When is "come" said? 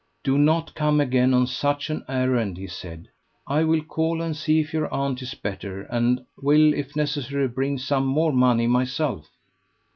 0.73-0.99